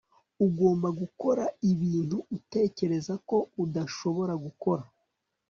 ugomba 0.45 0.87
gukora 0.99 1.43
ibintu 1.71 2.17
utekereza 2.37 3.13
ko 3.27 3.37
udashobora 3.63 4.33
gukora 4.45 4.83